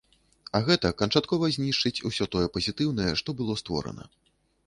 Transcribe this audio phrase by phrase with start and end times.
[0.59, 4.09] А гэта канчаткова знішчыць усё тое пазітыўнае, што было створана.